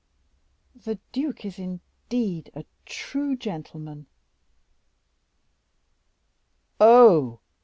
'""The 0.85 0.97
duke 1.11 1.45
is, 1.45 1.59
indeed, 1.59 2.49
a 2.55 2.65
true 2.87 3.37
gentleman." 3.37 4.07
"Oh! 6.79 7.39